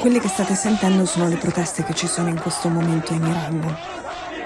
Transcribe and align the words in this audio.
Quelle 0.00 0.18
che 0.18 0.28
state 0.28 0.54
sentendo 0.54 1.04
sono 1.04 1.28
le 1.28 1.36
proteste 1.36 1.84
che 1.84 1.92
ci 1.92 2.06
sono 2.06 2.30
in 2.30 2.40
questo 2.40 2.70
momento 2.70 3.12
in 3.12 3.22
Iran. 3.22 3.76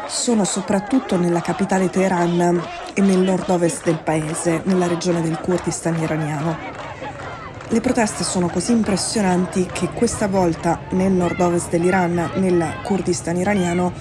Sono 0.09 0.43
soprattutto 0.43 1.16
nella 1.16 1.41
capitale 1.41 1.89
Teheran 1.89 2.61
e 2.93 3.00
nel 3.00 3.21
nord-ovest 3.21 3.85
del 3.85 4.00
paese, 4.00 4.63
nella 4.64 4.89
regione 4.89 5.22
del 5.22 5.39
Kurdistan 5.39 5.96
iraniano. 6.00 6.57
Le 7.68 7.80
proteste 7.80 8.25
sono 8.25 8.49
così 8.49 8.72
impressionanti 8.72 9.68
che 9.72 9.90
questa 9.90 10.27
volta 10.27 10.80
nel 10.90 11.13
nord-ovest 11.13 11.71
dell'Iran, 11.71 12.32
nel 12.35 12.80
Kurdistan 12.82 13.36
iraniano, 13.36 13.93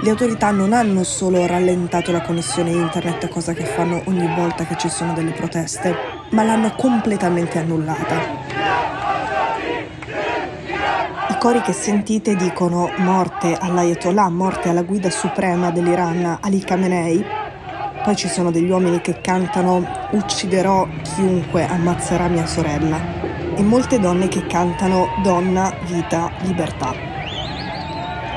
le 0.00 0.10
autorità 0.10 0.50
non 0.50 0.72
hanno 0.72 1.04
solo 1.04 1.46
rallentato 1.46 2.10
la 2.10 2.22
connessione 2.22 2.70
internet, 2.70 3.28
cosa 3.28 3.52
che 3.52 3.64
fanno 3.64 4.00
ogni 4.06 4.34
volta 4.34 4.64
che 4.64 4.78
ci 4.78 4.88
sono 4.88 5.12
delle 5.12 5.32
proteste, 5.32 5.94
ma 6.30 6.42
l'hanno 6.42 6.74
completamente 6.74 7.58
annullata. 7.58 8.40
I 11.28 11.31
cori 11.42 11.60
che 11.60 11.72
sentite 11.72 12.36
dicono 12.36 12.88
morte 12.98 13.56
all'Ayatollah, 13.58 14.28
morte 14.28 14.68
alla 14.68 14.84
guida 14.84 15.10
suprema 15.10 15.72
dell'Iran, 15.72 16.38
Ali 16.40 16.60
Khamenei. 16.60 17.20
Poi 18.04 18.14
ci 18.14 18.28
sono 18.28 18.52
degli 18.52 18.70
uomini 18.70 19.00
che 19.00 19.20
cantano 19.20 19.84
ucciderò 20.12 20.86
chiunque 21.02 21.66
ammazzerà 21.66 22.28
mia 22.28 22.46
sorella 22.46 22.96
e 23.56 23.60
molte 23.60 23.98
donne 23.98 24.28
che 24.28 24.46
cantano 24.46 25.08
donna, 25.24 25.74
vita, 25.84 26.30
libertà. 26.42 26.94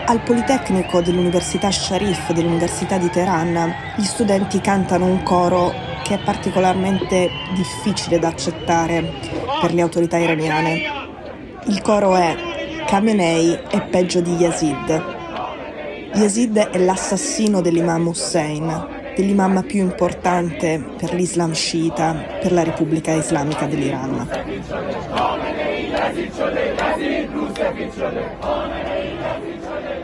Al 0.07 0.21
Politecnico 0.21 0.99
dell'Università 1.01 1.69
Sharif 1.69 2.33
dell'Università 2.33 2.97
di 2.97 3.11
Teheran 3.11 3.71
gli 3.97 4.03
studenti 4.03 4.59
cantano 4.61 5.05
un 5.05 5.21
coro 5.21 5.71
che 6.01 6.15
è 6.15 6.23
particolarmente 6.23 7.29
difficile 7.53 8.17
da 8.17 8.29
accettare 8.29 9.13
per 9.61 9.75
le 9.75 9.81
autorità 9.83 10.17
iraniane. 10.17 11.03
Il 11.67 11.83
coro 11.83 12.15
è 12.15 12.53
Khamenei 12.87 13.59
è 13.69 13.81
peggio 13.87 14.21
di 14.21 14.35
Yazid. 14.35 15.03
Yazid 16.13 16.57
è 16.57 16.77
l'assassino 16.77 17.59
dell'imam 17.59 18.07
Hussein, 18.07 19.13
dell'imam 19.15 19.63
più 19.65 19.81
importante 19.81 20.81
per 20.97 21.13
l'Islam 21.13 21.51
sciita, 21.53 22.13
per 22.41 22.51
la 22.51 22.63
Repubblica 22.63 23.11
Islamica 23.11 23.65
dell'Iran. 23.65 24.27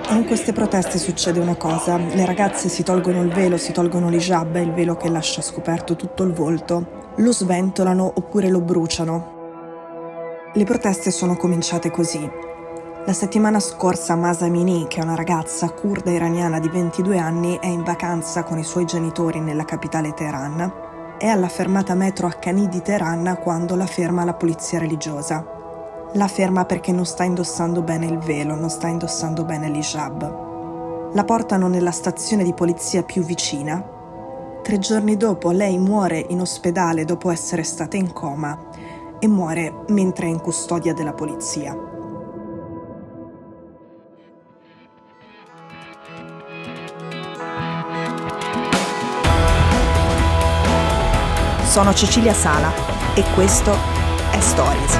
In 0.10 0.26
queste 0.26 0.52
proteste 0.52 0.98
succede 0.98 1.40
una 1.40 1.56
cosa, 1.56 1.98
le 1.98 2.26
ragazze 2.26 2.68
si 2.68 2.84
tolgono 2.84 3.22
il 3.22 3.30
velo, 3.30 3.58
si 3.58 3.72
tolgono 3.72 4.10
l'hijab, 4.10 4.56
il 4.56 4.74
velo 4.74 4.98
che 4.98 5.10
lascia 5.10 5.42
scoperto 5.42 5.96
tutto 5.96 6.24
il 6.24 6.34
volto, 6.34 7.14
lo 7.16 7.32
sventolano 7.32 8.12
oppure 8.16 8.50
lo 8.50 8.60
bruciano. 8.60 9.40
Le 10.54 10.64
proteste 10.66 11.12
sono 11.12 11.38
cominciate 11.38 11.92
così. 11.92 12.50
La 13.04 13.14
settimana 13.14 13.60
scorsa 13.60 14.16
Masa 14.16 14.48
Mini, 14.48 14.86
che 14.88 15.00
è 15.00 15.04
una 15.04 15.16
ragazza 15.16 15.72
kurda 15.72 16.12
iraniana 16.12 16.60
di 16.60 16.70
22 16.70 17.18
anni, 17.18 17.58
è 17.60 17.66
in 17.66 17.84
vacanza 17.84 18.44
con 18.44 18.60
i 18.60 18.64
suoi 18.64 18.86
genitori 18.86 19.40
nella 19.40 19.66
capitale 19.66 20.14
Teheran. 20.14 21.18
È 21.18 21.26
alla 21.26 21.48
fermata 21.48 21.96
metro 21.96 22.28
Haqqani 22.28 22.70
di 22.70 22.80
Teheran 22.84 23.40
quando 23.42 23.76
la 23.76 23.88
ferma 23.88 24.24
la 24.24 24.36
polizia 24.36 24.78
religiosa. 24.78 25.44
La 26.14 26.28
ferma 26.28 26.66
perché 26.66 26.92
non 26.92 27.06
sta 27.06 27.24
indossando 27.24 27.82
bene 27.82 28.06
il 28.06 28.20
velo, 28.20 28.54
non 28.54 28.70
sta 28.70 28.86
indossando 28.86 29.46
bene 29.46 29.68
l'hijab. 29.68 31.14
La 31.14 31.24
portano 31.24 31.68
nella 31.68 31.92
stazione 31.92 32.44
di 32.44 32.54
polizia 32.54 33.02
più 33.02 33.24
vicina. 33.24 33.84
Tre 34.62 34.78
giorni 34.78 35.18
dopo 35.18 35.50
lei 35.50 35.80
muore 35.80 36.24
in 36.30 36.40
ospedale 36.40 37.04
dopo 37.04 37.32
essere 37.32 37.64
stata 37.64 37.98
in 37.98 38.14
coma 38.14 38.56
e 39.18 39.28
muore 39.28 39.86
mentre 39.88 40.28
è 40.28 40.30
in 40.30 40.40
custodia 40.40 40.94
della 40.94 41.14
polizia. 41.14 41.92
Sono 51.72 51.94
Cecilia 51.94 52.34
Sala 52.34 52.70
e 53.14 53.24
questo 53.34 53.72
è 53.72 54.40
Stories. 54.42 55.00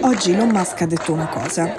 Oggi 0.00 0.32
Elon 0.32 0.48
Musk 0.48 0.80
ha 0.82 0.86
detto 0.86 1.12
una 1.12 1.28
cosa. 1.28 1.72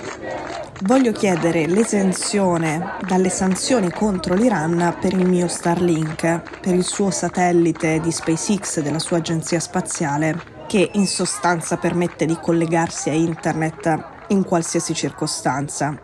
Voglio 0.84 1.12
chiedere 1.12 1.68
l'esenzione 1.68 2.96
dalle 3.06 3.30
sanzioni 3.30 3.92
contro 3.92 4.34
l'Iran 4.34 4.96
per 5.02 5.12
il 5.12 5.28
mio 5.28 5.50
Starlink, 5.50 6.60
per 6.62 6.74
il 6.74 6.86
suo 6.86 7.12
satellite 7.12 8.00
di 8.00 8.14
SpaceX 8.14 8.80
della 8.80 9.00
sua 9.00 9.18
agenzia 9.18 9.60
spaziale, 9.60 10.63
che 10.74 10.90
in 10.94 11.06
sostanza 11.06 11.78
permette 11.78 12.26
di 12.26 12.36
collegarsi 12.42 13.12
a 13.12 13.14
internet 13.14 14.06
in 14.30 14.44
qualsiasi 14.44 14.96
circostanza. 14.96 15.96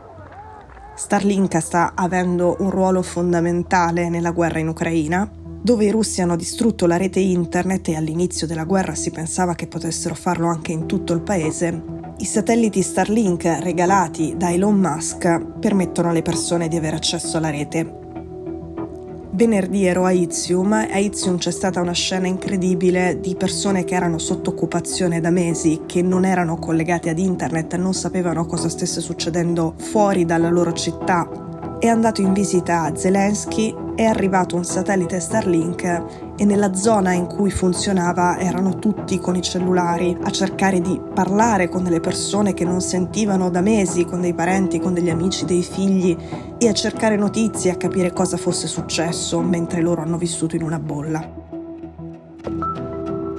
Starlink 0.96 1.59
sta 1.59 1.94
avendo 1.96 2.56
un 2.59 2.69
ruolo 2.69 3.02
fondamentale 3.02 4.09
nella 4.09 4.30
guerra 4.30 4.59
in 4.59 4.68
Ucraina 4.68 5.28
dove 5.59 5.85
i 5.85 5.90
russi 5.90 6.22
hanno 6.22 6.35
distrutto 6.35 6.85
la 6.85 6.97
rete 6.97 7.19
internet 7.19 7.88
e 7.88 7.96
all'inizio 7.96 8.46
della 8.46 8.63
guerra 8.63 8.94
si 8.94 9.09
pensava 9.09 9.56
che 9.56 9.66
potessero 9.66 10.13
farlo 10.13 10.47
anche 10.47 10.72
in 10.72 10.86
tutto 10.86 11.13
il 11.13 11.22
paese, 11.22 11.81
i 12.18 12.25
satelliti 12.25 12.84
Starlink 12.84 13.46
regalati 13.62 14.36
da 14.38 14.51
Elon 14.51 14.78
Musk 14.78 15.57
permettono 15.59 16.09
alle 16.12 16.22
persone 16.22 16.68
di 16.68 16.78
avere 16.78 16.96
accesso 16.96 17.38
alla 17.38 17.50
rete. 17.50 18.08
Venerdì 19.39 19.85
ero 19.85 20.03
a 20.03 20.11
Izium. 20.11 20.73
A 20.73 20.97
Izium 20.97 21.38
c'è 21.38 21.51
stata 21.51 21.79
una 21.79 21.94
scena 21.94 22.27
incredibile 22.27 23.22
di 23.22 23.35
persone 23.35 23.85
che 23.85 23.95
erano 23.95 24.17
sotto 24.17 24.50
occupazione 24.50 25.22
da 25.22 25.29
mesi, 25.29 25.83
che 25.85 26.01
non 26.01 26.25
erano 26.25 26.57
collegate 26.57 27.09
ad 27.09 27.19
internet, 27.19 27.77
non 27.77 27.94
sapevano 27.94 28.45
cosa 28.45 28.67
stesse 28.67 29.00
succedendo 29.00 29.75
fuori 29.77 30.25
dalla 30.25 30.50
loro 30.50 30.73
città. 30.73 31.77
È 31.79 31.88
andato 31.88 32.19
in 32.19 32.33
visita 32.33 32.81
a 32.81 32.94
Zelensky, 32.94 33.73
è 33.95 34.03
arrivato 34.03 34.57
un 34.57 34.66
satellite 34.66 35.22
Starlink 35.22 36.28
e 36.39 36.45
nella 36.45 36.73
zona 36.73 37.11
in 37.11 37.25
cui 37.25 37.51
funzionava 37.51 38.39
erano 38.39 38.79
tutti 38.79 39.19
con 39.19 39.35
i 39.35 39.41
cellulari 39.41 40.17
a 40.22 40.29
cercare 40.31 40.79
di 40.79 40.97
parlare 41.13 41.67
con 41.67 41.83
delle 41.83 42.00
persone 42.00 42.53
che 42.53 42.63
non 42.63 42.79
sentivano 42.79 43.50
da 43.50 43.59
mesi, 43.59 44.05
con 44.05 44.22
dei 44.22 44.33
parenti, 44.33 44.79
con 44.79 44.94
degli 44.94 45.09
amici, 45.09 45.44
dei 45.44 45.61
figli 45.61 46.16
e 46.57 46.69
a 46.69 46.73
cercare 46.73 47.17
notizie, 47.17 47.72
a 47.72 47.75
capire 47.75 48.13
cosa 48.13 48.38
fosse 48.38 48.67
successo 48.67 49.41
mentre 49.41 49.81
loro 49.81 50.01
hanno 50.01 50.17
vissuto 50.17 50.55
in 50.55 50.63
una 50.63 50.79
bolla. 50.79 51.29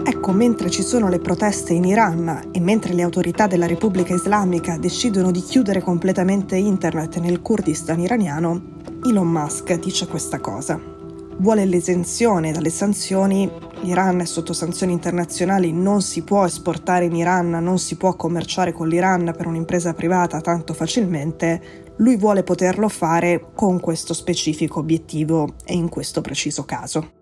Ecco, 0.05 0.32
mentre 0.32 0.69
ci 0.69 0.82
sono 0.82 1.09
le 1.09 1.21
proteste 1.21 1.72
in 1.72 1.84
Iran 1.84 2.50
e 2.53 2.61
mentre 2.61 2.93
le 2.93 3.00
autorità 3.00 3.47
della 3.47 3.67
Repubblica 3.67 4.12
Islamica 4.12 4.77
decidono 4.77 5.31
di 5.31 5.41
chiudere 5.41 5.81
completamente 5.81 6.56
internet 6.56 7.17
nel 7.17 7.41
Kurdistan 7.41 7.99
iraniano, 7.99 8.61
Elon 9.06 9.28
Musk 9.28 9.72
dice 9.78 10.06
questa 10.06 10.38
cosa. 10.38 11.00
Vuole 11.41 11.65
l'esenzione 11.65 12.53
dalle 12.53 12.69
sanzioni, 12.69 13.51
l'Iran 13.81 14.21
è 14.21 14.27
sotto 14.27 14.53
sanzioni 14.53 14.93
internazionali, 14.93 15.73
non 15.73 16.03
si 16.03 16.23
può 16.23 16.44
esportare 16.44 17.06
in 17.06 17.17
Iran, 17.17 17.49
non 17.49 17.79
si 17.79 17.97
può 17.97 18.14
commerciare 18.14 18.73
con 18.73 18.88
l'Iran 18.88 19.32
per 19.35 19.47
un'impresa 19.47 19.94
privata 19.94 20.43
tanto 20.43 20.75
facilmente, 20.75 21.94
lui 21.97 22.19
vuole 22.19 22.43
poterlo 22.43 22.91
fare 22.91 23.53
con 23.55 23.81
questo 23.81 24.12
specifico 24.12 24.81
obiettivo 24.81 25.55
e 25.64 25.73
in 25.73 25.88
questo 25.88 26.20
preciso 26.20 26.67
caso. 26.67 27.19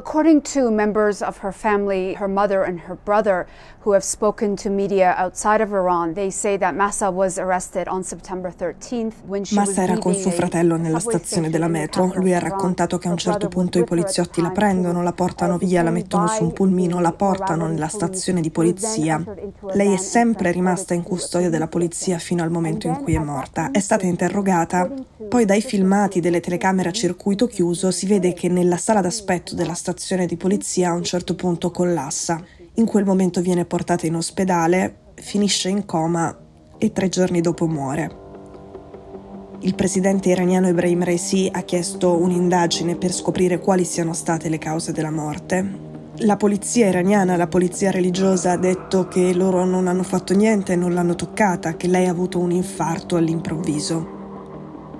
According 0.00 0.40
to 0.54 0.70
members 0.70 1.20
of 1.20 1.42
her 1.42 1.52
family, 1.52 2.14
her 2.14 2.26
mother 2.26 2.64
and 2.64 2.80
her 2.88 2.96
brother, 3.04 3.46
who 3.80 3.92
have 3.92 4.02
spoken 4.02 4.56
to 4.56 4.70
media 4.70 5.14
outside 5.18 5.60
of 5.60 5.72
Iran, 5.72 6.14
they 6.14 6.30
say 6.30 6.56
that 6.56 6.74
Massa 6.74 7.10
was 7.10 7.36
arrested 7.36 7.86
on 7.86 8.02
September 8.02 8.50
13th 8.50 9.12
when 9.26 9.44
she 9.44 9.54
Massa 9.54 9.82
era 9.82 9.98
con 9.98 10.14
suo 10.14 10.30
fratello 10.30 10.76
nella 10.76 11.00
stazione 11.00 11.50
della 11.50 11.68
metro. 11.68 12.12
Lui 12.14 12.32
ha 12.32 12.38
raccontato 12.38 12.96
che 12.96 13.08
a 13.08 13.10
un 13.10 13.18
certo 13.18 13.48
punto 13.48 13.78
i 13.78 13.84
poliziotti 13.84 14.40
la 14.40 14.50
prendono, 14.50 15.02
la 15.02 15.12
portano 15.12 15.58
via, 15.58 15.82
la 15.82 15.90
mettono 15.90 16.28
su 16.28 16.44
un 16.44 16.52
pulmino, 16.54 16.98
la 16.98 17.12
portano 17.12 17.66
nella 17.66 17.88
stazione 17.88 18.40
di 18.40 18.50
polizia. 18.50 19.22
Lei 19.72 19.92
è 19.92 19.98
sempre 19.98 20.50
rimasta 20.50 20.94
in 20.94 21.02
custodia 21.02 21.50
della 21.50 21.68
polizia 21.68 22.16
fino 22.18 22.42
al 22.42 22.50
momento 22.50 22.86
in 22.86 23.02
cui 23.02 23.16
è 23.16 23.18
morta. 23.18 23.70
È 23.70 23.80
stata 23.80 24.06
interrogata. 24.06 24.90
Poi 25.28 25.44
dai 25.44 25.60
filmati 25.60 26.20
delle 26.20 26.40
telecamere 26.40 26.88
a 26.88 26.92
circuito 26.92 27.46
chiuso 27.46 27.90
si 27.90 28.06
vede 28.06 28.32
che 28.32 28.48
nella 28.48 28.78
sala 28.78 29.02
d'aspetto 29.02 29.54
della 29.54 29.74
stazione 29.74 29.88
di 30.26 30.36
polizia 30.36 30.90
a 30.90 30.94
un 30.94 31.02
certo 31.02 31.34
punto 31.34 31.70
collassa. 31.70 32.42
In 32.74 32.86
quel 32.86 33.04
momento 33.04 33.40
viene 33.40 33.64
portata 33.64 34.06
in 34.06 34.14
ospedale, 34.14 35.12
finisce 35.14 35.68
in 35.68 35.84
coma 35.84 36.36
e 36.78 36.92
tre 36.92 37.08
giorni 37.08 37.40
dopo 37.40 37.66
muore. 37.66 38.28
Il 39.60 39.74
presidente 39.74 40.30
iraniano 40.30 40.68
Ebrahim 40.68 41.04
Raisi 41.04 41.48
ha 41.52 41.62
chiesto 41.62 42.16
un'indagine 42.16 42.96
per 42.96 43.12
scoprire 43.12 43.58
quali 43.58 43.84
siano 43.84 44.14
state 44.14 44.48
le 44.48 44.58
cause 44.58 44.92
della 44.92 45.10
morte. 45.10 45.88
La 46.20 46.36
polizia 46.36 46.88
iraniana, 46.88 47.36
la 47.36 47.46
polizia 47.46 47.90
religiosa 47.90 48.52
ha 48.52 48.56
detto 48.56 49.08
che 49.08 49.34
loro 49.34 49.64
non 49.64 49.86
hanno 49.86 50.02
fatto 50.02 50.34
niente, 50.34 50.76
non 50.76 50.94
l'hanno 50.94 51.14
toccata, 51.14 51.76
che 51.76 51.88
lei 51.88 52.06
ha 52.06 52.10
avuto 52.10 52.38
un 52.38 52.52
infarto 52.52 53.16
all'improvviso. 53.16 54.19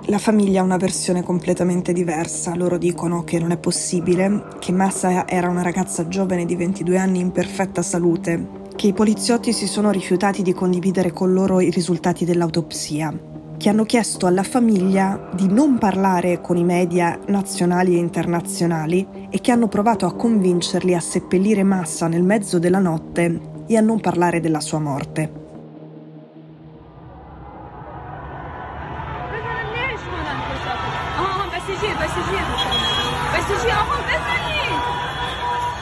La 0.05 0.17
famiglia 0.17 0.61
ha 0.61 0.63
una 0.63 0.77
versione 0.77 1.21
completamente 1.21 1.93
diversa. 1.93 2.55
Loro 2.55 2.79
dicono 2.79 3.23
che 3.23 3.39
non 3.39 3.51
è 3.51 3.57
possibile, 3.57 4.45
che 4.59 4.71
Massa 4.71 5.27
era 5.27 5.47
una 5.47 5.61
ragazza 5.61 6.07
giovane 6.07 6.45
di 6.45 6.55
22 6.55 6.97
anni 6.97 7.19
in 7.19 7.31
perfetta 7.31 7.83
salute, 7.83 8.47
che 8.75 8.87
i 8.87 8.93
poliziotti 8.93 9.53
si 9.53 9.67
sono 9.67 9.91
rifiutati 9.91 10.41
di 10.41 10.53
condividere 10.53 11.11
con 11.11 11.33
loro 11.33 11.59
i 11.59 11.69
risultati 11.69 12.25
dell'autopsia, 12.25 13.13
che 13.57 13.69
hanno 13.69 13.85
chiesto 13.85 14.25
alla 14.25 14.43
famiglia 14.43 15.29
di 15.35 15.47
non 15.47 15.77
parlare 15.77 16.41
con 16.41 16.57
i 16.57 16.63
media 16.63 17.19
nazionali 17.27 17.93
e 17.95 17.99
internazionali 17.99 19.07
e 19.29 19.39
che 19.39 19.51
hanno 19.51 19.67
provato 19.67 20.07
a 20.07 20.15
convincerli 20.15 20.95
a 20.95 20.99
seppellire 20.99 21.61
Massa 21.61 22.07
nel 22.07 22.23
mezzo 22.23 22.57
della 22.57 22.79
notte 22.79 23.39
e 23.67 23.77
a 23.77 23.81
non 23.81 23.99
parlare 23.99 24.39
della 24.39 24.61
sua 24.61 24.79
morte. 24.79 25.40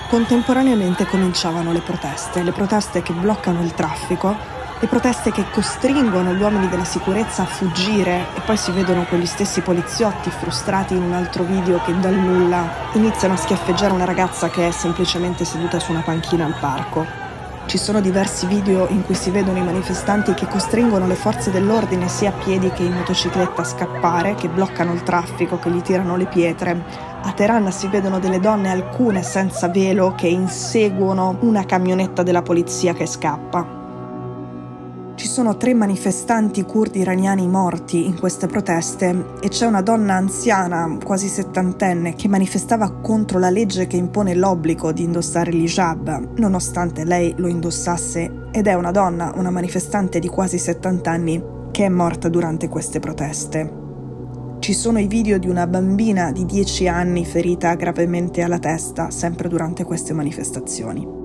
Contemporaneamente 0.09 1.05
cominciavano 1.05 1.71
le 1.71 1.81
proteste, 1.81 2.41
le 2.41 2.51
proteste 2.51 3.03
che 3.03 3.13
bloccano 3.13 3.61
il 3.61 3.73
traffico, 3.73 4.35
le 4.79 4.87
proteste 4.87 5.31
che 5.31 5.45
costringono 5.51 6.33
gli 6.33 6.41
uomini 6.41 6.67
della 6.67 6.83
sicurezza 6.83 7.43
a 7.43 7.45
fuggire 7.45 8.27
e 8.33 8.39
poi 8.41 8.57
si 8.57 8.71
vedono 8.71 9.03
quegli 9.03 9.25
stessi 9.25 9.61
poliziotti 9.61 10.31
frustrati 10.31 10.95
in 10.95 11.03
un 11.03 11.13
altro 11.13 11.43
video 11.43 11.79
che 11.83 11.97
dal 11.99 12.15
nulla 12.15 12.87
iniziano 12.93 13.35
a 13.35 13.37
schiaffeggiare 13.37 13.93
una 13.93 14.05
ragazza 14.05 14.49
che 14.49 14.67
è 14.67 14.71
semplicemente 14.71 15.45
seduta 15.45 15.79
su 15.79 15.91
una 15.91 16.01
panchina 16.01 16.45
al 16.45 16.55
parco. 16.59 17.28
Ci 17.69 17.77
sono 17.77 18.01
diversi 18.01 18.47
video 18.47 18.87
in 18.87 19.05
cui 19.05 19.13
si 19.13 19.29
vedono 19.29 19.59
i 19.59 19.63
manifestanti 19.63 20.33
che 20.33 20.47
costringono 20.47 21.05
le 21.05 21.13
forze 21.13 21.51
dell'ordine 21.51 22.09
sia 22.09 22.29
a 22.29 22.43
piedi 22.43 22.71
che 22.71 22.81
in 22.81 22.93
motocicletta 22.93 23.61
a 23.61 23.63
scappare, 23.63 24.33
che 24.33 24.49
bloccano 24.49 24.91
il 24.91 25.03
traffico, 25.03 25.59
che 25.59 25.69
gli 25.69 25.81
tirano 25.81 26.17
le 26.17 26.25
pietre. 26.25 26.83
A 27.21 27.31
Teheran 27.31 27.71
si 27.71 27.85
vedono 27.85 28.17
delle 28.17 28.39
donne, 28.39 28.71
alcune 28.71 29.21
senza 29.21 29.67
velo, 29.67 30.15
che 30.17 30.25
inseguono 30.25 31.37
una 31.41 31.63
camionetta 31.63 32.23
della 32.23 32.41
polizia 32.41 32.93
che 32.93 33.05
scappa. 33.05 33.78
Sono 35.29 35.57
tre 35.57 35.75
manifestanti 35.75 36.63
curdi 36.63 37.01
iraniani 37.01 37.47
morti 37.47 38.03
in 38.03 38.17
queste 38.17 38.47
proteste 38.47 39.35
e 39.39 39.49
c'è 39.49 39.67
una 39.67 39.83
donna 39.83 40.15
anziana, 40.15 40.97
quasi 41.05 41.27
settantenne, 41.27 42.15
che 42.15 42.27
manifestava 42.27 42.89
contro 42.93 43.37
la 43.37 43.51
legge 43.51 43.85
che 43.85 43.95
impone 43.95 44.33
l'obbligo 44.33 44.91
di 44.91 45.03
indossare 45.03 45.51
l'hijab, 45.51 46.37
nonostante 46.37 47.05
lei 47.05 47.35
lo 47.37 47.45
indossasse, 47.45 48.47
ed 48.51 48.65
è 48.65 48.73
una 48.73 48.89
donna, 48.89 49.31
una 49.35 49.51
manifestante 49.51 50.17
di 50.17 50.27
quasi 50.27 50.57
70 50.57 51.11
anni, 51.11 51.43
che 51.69 51.85
è 51.85 51.89
morta 51.89 52.27
durante 52.27 52.67
queste 52.67 52.97
proteste. 52.99 53.71
Ci 54.57 54.73
sono 54.73 54.97
i 54.97 55.05
video 55.05 55.37
di 55.37 55.47
una 55.47 55.67
bambina 55.67 56.31
di 56.31 56.43
10 56.43 56.87
anni 56.87 57.23
ferita 57.23 57.75
gravemente 57.75 58.41
alla 58.41 58.57
testa, 58.57 59.11
sempre 59.11 59.47
durante 59.47 59.83
queste 59.83 60.11
manifestazioni. 60.11 61.18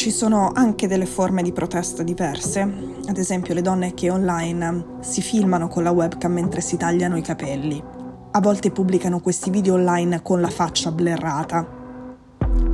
Ci 0.00 0.10
sono 0.10 0.50
anche 0.54 0.88
delle 0.88 1.04
forme 1.04 1.42
di 1.42 1.52
protesta 1.52 2.02
diverse, 2.02 2.60
ad 3.06 3.18
esempio 3.18 3.52
le 3.52 3.60
donne 3.60 3.92
che 3.92 4.08
online 4.08 4.96
si 5.00 5.20
filmano 5.20 5.68
con 5.68 5.82
la 5.82 5.90
webcam 5.90 6.32
mentre 6.32 6.62
si 6.62 6.78
tagliano 6.78 7.18
i 7.18 7.20
capelli. 7.20 7.84
A 8.30 8.40
volte 8.40 8.70
pubblicano 8.70 9.20
questi 9.20 9.50
video 9.50 9.74
online 9.74 10.22
con 10.22 10.40
la 10.40 10.48
faccia 10.48 10.90
blerrata. 10.90 11.68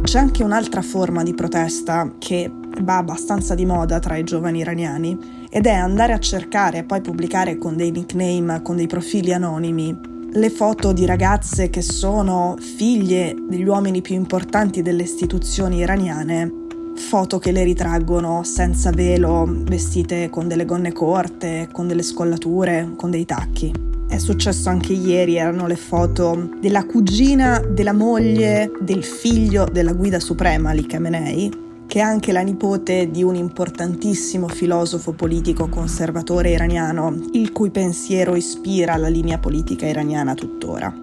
C'è 0.03 0.21
anche 0.21 0.45
un'altra 0.45 0.83
forma 0.83 1.25
di 1.25 1.35
protesta 1.35 2.15
che 2.17 2.49
va 2.83 2.99
abbastanza 2.99 3.57
di 3.57 3.67
moda 3.67 3.99
tra 3.99 4.17
i 4.17 4.23
giovani 4.23 4.61
iraniani 4.61 5.49
ed 5.51 5.67
è 5.67 5.75
andare 5.75 6.13
a 6.13 6.21
cercare 6.21 6.79
e 6.79 6.85
poi 6.85 7.01
pubblicare 7.01 7.59
con 7.59 7.77
dei 7.77 7.91
nickname, 7.91 8.63
con 8.63 8.77
dei 8.77 8.87
profili 8.87 9.35
anonimi, 9.35 9.99
le 10.31 10.51
foto 10.51 10.93
di 10.93 11.05
ragazze 11.05 11.71
che 11.71 11.83
sono 11.83 12.55
figlie 12.57 13.35
degli 13.49 13.67
uomini 13.67 14.01
più 14.01 14.15
importanti 14.15 14.81
delle 14.81 15.03
istituzioni 15.03 15.79
iraniane 15.79 16.56
foto 16.97 17.39
che 17.39 17.53
le 17.53 17.63
ritraggono 17.63 18.43
senza 18.43 18.91
velo, 18.91 19.45
vestite 19.49 20.29
con 20.31 20.49
delle 20.49 20.65
gonne 20.65 20.93
corte, 20.93 21.69
con 21.71 21.87
delle 21.87 22.03
scollature, 22.03 22.93
con 22.97 23.11
dei 23.11 23.25
tacchi. 23.25 23.73
È 24.09 24.19
successo 24.19 24.69
anche 24.69 24.93
ieri, 24.93 25.37
erano 25.37 25.67
le 25.67 25.77
foto 25.77 26.51
della 26.61 26.85
cugina 26.85 27.59
della 27.59 27.93
moglie 27.93 28.71
del 28.81 29.05
figlio 29.05 29.67
della 29.71 29.93
guida 29.93 30.21
suprema 30.21 30.71
Ali 30.71 30.87
Khamenei, 30.87 31.65
che 31.87 31.99
è 31.99 32.03
anche 32.03 32.33
la 32.33 32.41
nipote 32.41 33.11
di 33.11 33.23
un 33.23 33.35
importantissimo 33.35 34.49
filosofo 34.49 35.13
politico 35.13 35.69
conservatore 35.69 36.51
iraniano, 36.51 37.17
il 37.33 37.53
cui 37.53 37.71
pensiero 37.71 38.35
ispira 38.35 38.97
la 38.97 39.09
linea 39.09 39.39
politica 39.39 39.87
iraniana 39.87 40.35
tuttora. 40.35 40.95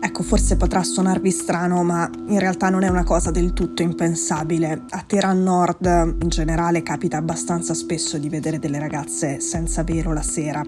Ecco, 0.00 0.22
forse 0.22 0.56
potrà 0.56 0.82
suonarvi 0.82 1.30
strano, 1.30 1.82
ma 1.82 2.08
in 2.28 2.38
realtà 2.38 2.68
non 2.70 2.84
è 2.84 2.88
una 2.88 3.04
cosa 3.04 3.30
del 3.30 3.52
tutto 3.52 3.82
impensabile. 3.82 4.82
A 4.90 5.02
Teheran 5.06 5.42
Nord 5.42 6.16
in 6.22 6.28
generale 6.28 6.82
capita 6.82 7.16
abbastanza 7.16 7.74
spesso 7.74 8.16
di 8.16 8.28
vedere 8.28 8.58
delle 8.58 8.78
ragazze 8.78 9.40
senza 9.40 9.82
velo 9.82 10.12
la 10.12 10.22
sera. 10.22 10.64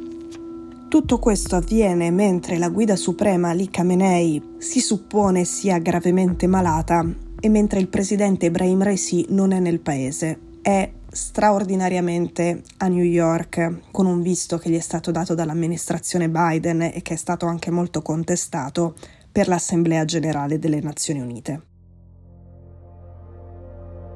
Tutto 0.89 1.21
questo 1.21 1.55
avviene 1.55 2.11
mentre 2.11 2.59
la 2.59 2.69
guida 2.69 2.97
suprema 2.97 3.51
Ali 3.51 3.71
Khamenei 3.71 4.57
si 4.59 4.81
suppone 4.81 5.45
sia 5.45 5.79
gravemente 5.79 6.49
malata 6.49 7.07
e 7.39 7.49
mentre 7.49 7.79
il 7.79 7.87
presidente 7.87 8.47
Ibrahim 8.47 8.83
Raisi 8.83 9.25
non 9.29 9.53
è 9.53 9.61
nel 9.61 9.79
paese. 9.79 10.39
È 10.61 10.93
straordinariamente 11.09 12.63
a 12.79 12.89
New 12.89 13.05
York 13.05 13.83
con 13.93 14.07
un 14.07 14.21
visto 14.21 14.59
che 14.59 14.69
gli 14.69 14.77
è 14.77 14.81
stato 14.81 15.13
dato 15.13 15.35
dall'amministrazione 15.35 16.29
Biden 16.29 16.83
e 16.83 17.03
che 17.03 17.15
è 17.15 17.17
stato 17.17 17.47
anche 17.47 17.71
molto 17.71 18.03
contestato 18.03 18.97
per 19.33 19.49
l'Assemblea 19.49 20.05
generale 20.05 20.59
delle 20.59 20.81
Nazioni 20.81 21.21
Unite. 21.21 21.69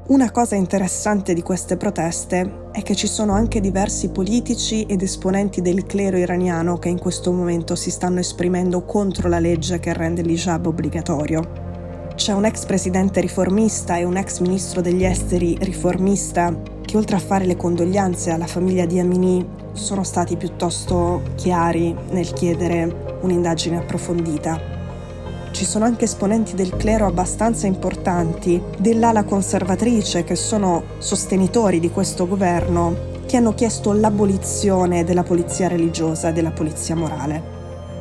Una 0.06 0.30
cosa 0.30 0.54
interessante 0.54 1.32
di 1.32 1.40
queste 1.40 1.78
proteste 1.78 2.68
è 2.72 2.82
che 2.82 2.94
ci 2.94 3.06
sono 3.06 3.32
anche 3.32 3.60
diversi 3.60 4.10
politici 4.10 4.82
ed 4.82 5.00
esponenti 5.00 5.62
del 5.62 5.86
clero 5.86 6.18
iraniano 6.18 6.78
che 6.78 6.90
in 6.90 6.98
questo 6.98 7.32
momento 7.32 7.74
si 7.74 7.90
stanno 7.90 8.18
esprimendo 8.18 8.84
contro 8.84 9.30
la 9.30 9.38
legge 9.38 9.80
che 9.80 9.94
rende 9.94 10.20
l'hijab 10.20 10.66
obbligatorio. 10.66 11.62
C'è 12.16 12.32
un 12.32 12.44
ex 12.44 12.66
presidente 12.66 13.22
riformista 13.22 13.96
e 13.96 14.04
un 14.04 14.18
ex 14.18 14.40
ministro 14.40 14.82
degli 14.82 15.04
esteri 15.04 15.56
riformista 15.58 16.54
che 16.82 16.98
oltre 16.98 17.16
a 17.16 17.20
fare 17.20 17.46
le 17.46 17.56
condoglianze 17.56 18.30
alla 18.30 18.46
famiglia 18.46 18.84
di 18.84 18.98
Amini 18.98 19.48
sono 19.72 20.04
stati 20.04 20.36
piuttosto 20.36 21.22
chiari 21.36 21.96
nel 22.10 22.30
chiedere 22.34 23.18
un'indagine 23.22 23.78
approfondita 23.78 24.83
ci 25.54 25.64
sono 25.64 25.84
anche 25.84 26.06
esponenti 26.06 26.56
del 26.56 26.76
clero 26.76 27.06
abbastanza 27.06 27.68
importanti 27.68 28.60
dell'ala 28.76 29.22
conservatrice 29.22 30.24
che 30.24 30.34
sono 30.34 30.82
sostenitori 30.98 31.78
di 31.78 31.90
questo 31.90 32.26
governo 32.26 33.12
che 33.24 33.36
hanno 33.36 33.54
chiesto 33.54 33.92
l'abolizione 33.92 35.04
della 35.04 35.22
polizia 35.22 35.68
religiosa 35.68 36.30
e 36.30 36.32
della 36.32 36.50
polizia 36.50 36.96
morale. 36.96 37.40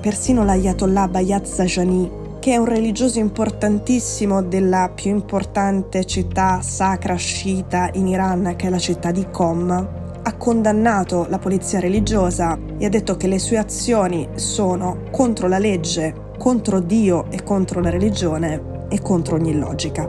Persino 0.01 0.43
l'ayatollah 0.43 1.07
Bayat 1.07 1.45
Zajani, 1.45 2.11
che 2.39 2.53
è 2.53 2.57
un 2.57 2.65
religioso 2.65 3.19
importantissimo 3.19 4.41
della 4.41 4.91
più 4.93 5.11
importante 5.11 6.05
città 6.05 6.59
sacra 6.63 7.15
sciita 7.15 7.91
in 7.93 8.07
Iran, 8.07 8.55
che 8.57 8.65
è 8.65 8.69
la 8.71 8.79
città 8.79 9.11
di 9.11 9.27
Qom, 9.29 9.69
ha 10.23 10.37
condannato 10.37 11.27
la 11.29 11.37
polizia 11.37 11.79
religiosa 11.79 12.57
e 12.79 12.85
ha 12.85 12.89
detto 12.89 13.15
che 13.15 13.27
le 13.27 13.37
sue 13.37 13.59
azioni 13.59 14.27
sono 14.35 15.03
contro 15.11 15.47
la 15.47 15.59
legge 15.59 16.22
contro 16.37 16.79
Dio 16.79 17.25
e 17.29 17.43
contro 17.43 17.81
la 17.81 17.89
religione 17.89 18.85
e 18.89 19.01
contro 19.01 19.35
ogni 19.35 19.57
logica. 19.57 20.03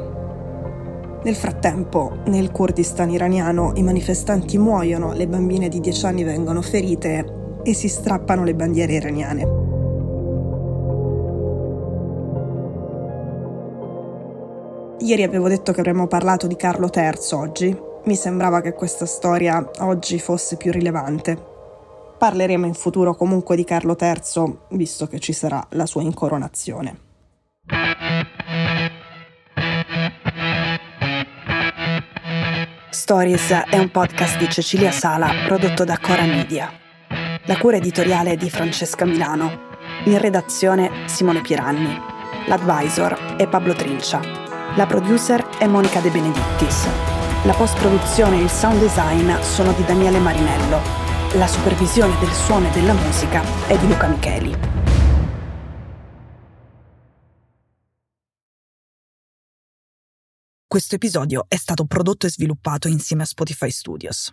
Nel 1.22 1.34
frattempo, 1.34 2.18
nel 2.26 2.50
Kurdistan 2.50 3.10
iraniano 3.10 3.72
i 3.76 3.82
manifestanti 3.82 4.58
muoiono, 4.58 5.12
le 5.12 5.26
bambine 5.26 5.68
di 5.68 5.80
10 5.80 6.06
anni 6.06 6.22
vengono 6.22 6.60
ferite 6.60 7.60
e 7.62 7.72
si 7.72 7.88
strappano 7.88 8.44
le 8.44 8.54
bandiere 8.54 8.92
iraniane. 8.92 9.62
Ieri 14.98 15.22
avevo 15.22 15.48
detto 15.48 15.72
che 15.72 15.80
avremmo 15.80 16.06
parlato 16.06 16.46
di 16.46 16.56
Carlo 16.56 16.90
III 16.94 17.12
oggi. 17.32 17.78
Mi 18.04 18.16
sembrava 18.16 18.60
che 18.60 18.74
questa 18.74 19.06
storia 19.06 19.70
oggi 19.80 20.18
fosse 20.18 20.56
più 20.56 20.72
rilevante. 20.72 21.53
Parleremo 22.24 22.64
in 22.64 22.72
futuro 22.72 23.14
comunque 23.14 23.54
di 23.54 23.64
Carlo 23.64 23.98
III, 24.00 24.56
visto 24.70 25.06
che 25.06 25.20
ci 25.20 25.34
sarà 25.34 25.62
la 25.72 25.84
sua 25.84 26.00
incoronazione. 26.00 26.98
Stories 32.88 33.50
è 33.68 33.76
un 33.76 33.90
podcast 33.90 34.38
di 34.38 34.48
Cecilia 34.48 34.90
Sala 34.90 35.28
prodotto 35.44 35.84
da 35.84 35.98
Cora 35.98 36.24
Media. 36.24 36.72
La 37.44 37.58
cura 37.58 37.76
editoriale 37.76 38.30
è 38.30 38.36
di 38.36 38.48
Francesca 38.48 39.04
Milano. 39.04 39.76
In 40.04 40.18
redazione 40.18 40.90
Simone 41.04 41.42
Piranni. 41.42 41.94
L'advisor 42.46 43.36
è 43.36 43.46
Pablo 43.46 43.74
Trincia. 43.74 44.22
La 44.76 44.86
producer 44.86 45.46
è 45.58 45.66
Monica 45.66 46.00
De 46.00 46.08
Benedittis. 46.08 46.88
La 47.44 47.52
post-produzione 47.52 48.38
e 48.38 48.44
il 48.44 48.48
sound 48.48 48.80
design 48.80 49.30
sono 49.42 49.72
di 49.72 49.84
Daniele 49.84 50.18
Marinello. 50.20 51.13
La 51.36 51.48
supervisione 51.48 52.16
del 52.20 52.32
suono 52.32 52.68
e 52.68 52.70
della 52.70 52.92
musica 52.92 53.42
è 53.66 53.76
di 53.76 53.88
Luca 53.88 54.06
Micheli. 54.06 54.56
Questo 60.64 60.94
episodio 60.94 61.46
è 61.48 61.56
stato 61.56 61.86
prodotto 61.86 62.26
e 62.26 62.30
sviluppato 62.30 62.86
insieme 62.86 63.24
a 63.24 63.26
Spotify 63.26 63.68
Studios. 63.70 64.32